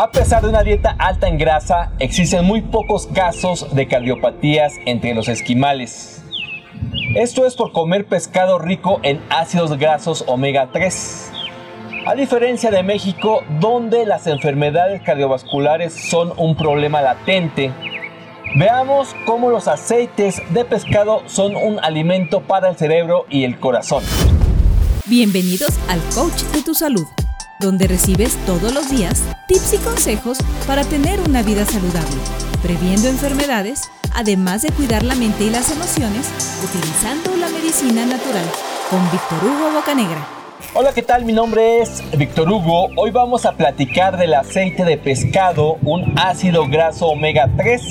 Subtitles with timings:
[0.00, 5.12] A pesar de una dieta alta en grasa, existen muy pocos casos de cardiopatías entre
[5.12, 6.22] los esquimales.
[7.16, 11.32] Esto es por comer pescado rico en ácidos grasos omega 3.
[12.06, 17.72] A diferencia de México, donde las enfermedades cardiovasculares son un problema latente,
[18.54, 24.04] veamos cómo los aceites de pescado son un alimento para el cerebro y el corazón.
[25.06, 27.08] Bienvenidos al Coach de tu Salud
[27.58, 32.16] donde recibes todos los días tips y consejos para tener una vida saludable,
[32.62, 36.30] previendo enfermedades, además de cuidar la mente y las emociones
[36.62, 38.44] utilizando la medicina natural,
[38.90, 40.26] con Víctor Hugo Bocanegra.
[40.74, 41.24] Hola, ¿qué tal?
[41.24, 42.88] Mi nombre es Víctor Hugo.
[42.96, 47.82] Hoy vamos a platicar del aceite de pescado, un ácido graso omega 3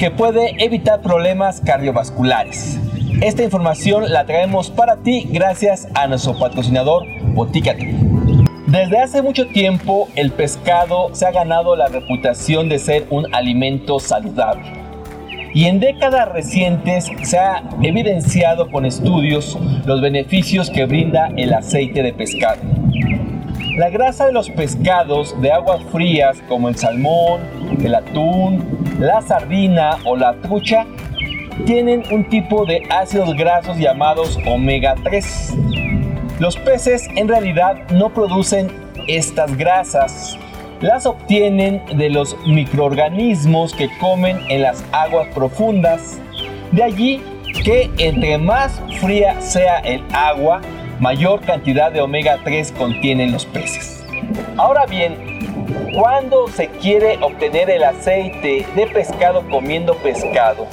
[0.00, 2.78] que puede evitar problemas cardiovasculares.
[3.20, 7.04] Esta información la traemos para ti gracias a nuestro patrocinador
[7.34, 8.07] Boticate.
[8.68, 13.98] Desde hace mucho tiempo el pescado se ha ganado la reputación de ser un alimento
[13.98, 14.70] saludable.
[15.54, 19.56] Y en décadas recientes se ha evidenciado con estudios
[19.86, 22.60] los beneficios que brinda el aceite de pescado.
[23.78, 27.40] La grasa de los pescados de aguas frías como el salmón,
[27.82, 30.84] el atún, la sardina o la trucha
[31.64, 35.77] tienen un tipo de ácidos grasos llamados omega 3
[36.38, 38.70] los peces en realidad no producen
[39.08, 40.36] estas grasas.
[40.80, 46.18] Las obtienen de los microorganismos que comen en las aguas profundas.
[46.70, 47.22] De allí
[47.64, 50.60] que entre más fría sea el agua,
[51.00, 54.04] mayor cantidad de omega 3 contienen los peces.
[54.56, 55.16] Ahora bien,
[55.92, 60.68] cuando se quiere obtener el aceite de pescado comiendo pescado,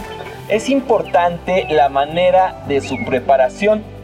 [0.47, 3.95] es importante la manera de su preparación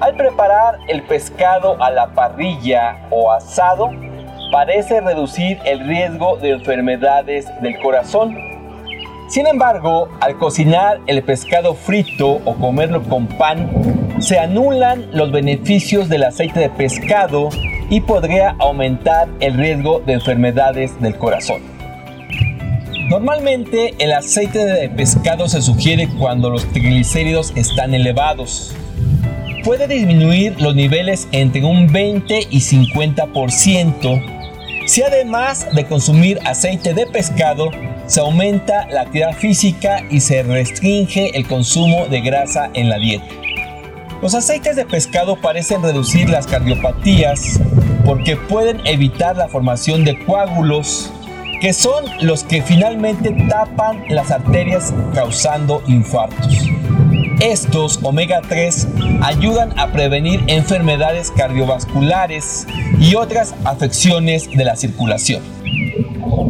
[0.00, 3.90] al preparar el pescado a la parrilla o asado,
[4.52, 8.36] parece reducir el riesgo de enfermedades del corazón.
[9.28, 13.70] Sin embargo, al cocinar el pescado frito o comerlo con pan,
[14.20, 17.50] se anulan los beneficios del aceite de pescado
[17.90, 21.60] y podría aumentar el riesgo de enfermedades del corazón.
[23.10, 28.74] Normalmente el aceite de pescado se sugiere cuando los triglicéridos están elevados
[29.68, 34.86] puede disminuir los niveles entre un 20 y 50%.
[34.86, 37.70] Si además de consumir aceite de pescado,
[38.06, 43.26] se aumenta la actividad física y se restringe el consumo de grasa en la dieta.
[44.22, 47.60] Los aceites de pescado parecen reducir las cardiopatías
[48.06, 51.12] porque pueden evitar la formación de coágulos,
[51.60, 56.56] que son los que finalmente tapan las arterias causando infartos.
[57.40, 58.88] Estos omega 3
[59.22, 62.66] ayudan a prevenir enfermedades cardiovasculares
[62.98, 65.44] y otras afecciones de la circulación.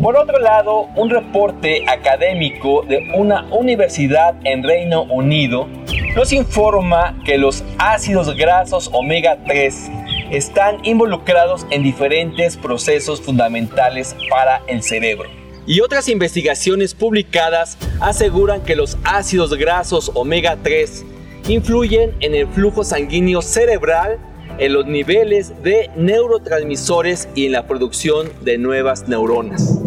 [0.02, 5.68] Por otro lado, un reporte académico de una universidad en Reino Unido
[6.16, 9.90] nos informa que los ácidos grasos omega 3
[10.30, 15.28] están involucrados en diferentes procesos fundamentales para el cerebro
[15.68, 21.04] y otras investigaciones publicadas aseguran que los ácidos grasos omega 3
[21.48, 24.18] influyen en el flujo sanguíneo cerebral,
[24.58, 29.78] en los niveles de neurotransmisores y en la producción de nuevas neuronas.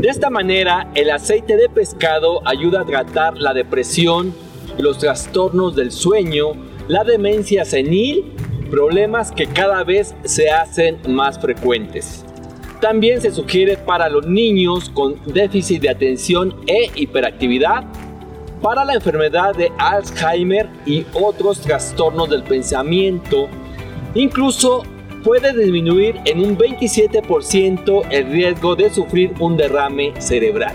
[0.00, 4.34] De esta manera, el aceite de pescado ayuda a tratar la depresión,
[4.78, 6.52] los trastornos del sueño,
[6.88, 8.32] la demencia senil,
[8.70, 12.24] problemas que cada vez se hacen más frecuentes.
[12.80, 17.84] También se sugiere para los niños con déficit de atención e hiperactividad,
[18.60, 23.48] para la enfermedad de Alzheimer y otros trastornos del pensamiento.
[24.14, 24.82] Incluso
[25.22, 30.74] puede disminuir en un 27% el riesgo de sufrir un derrame cerebral.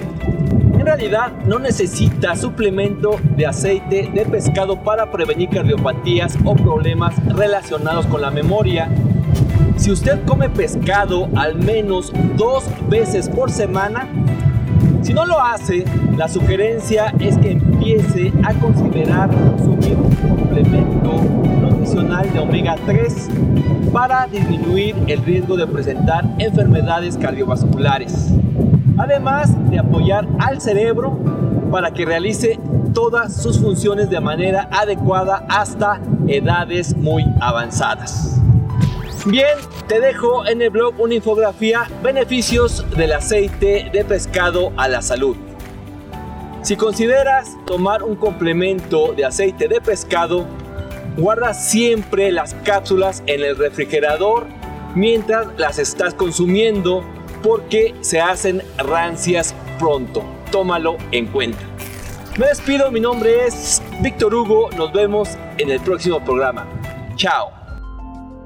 [0.73, 8.07] En realidad no necesita suplemento de aceite de pescado para prevenir cardiopatías o problemas relacionados
[8.07, 8.89] con la memoria
[9.79, 14.09] si usted come pescado al menos dos veces por semana,
[15.01, 15.85] si no lo hace,
[16.17, 21.13] la sugerencia es que empiece a considerar consumir un complemento
[21.61, 23.29] nutricional de omega 3
[23.93, 28.33] para disminuir el riesgo de presentar enfermedades cardiovasculares.
[28.97, 31.17] Además de apoyar al cerebro
[31.71, 32.59] para que realice
[32.93, 38.41] todas sus funciones de manera adecuada hasta edades muy avanzadas.
[39.25, 39.57] Bien,
[39.87, 45.35] te dejo en el blog una infografía beneficios del aceite de pescado a la salud.
[46.61, 50.45] Si consideras tomar un complemento de aceite de pescado,
[51.17, 54.47] guarda siempre las cápsulas en el refrigerador
[54.95, 57.03] mientras las estás consumiendo
[57.43, 60.23] porque se hacen rancias pronto.
[60.49, 61.59] Tómalo en cuenta.
[62.37, 66.65] Me despido, mi nombre es Víctor Hugo, nos vemos en el próximo programa.
[67.17, 67.58] Chao.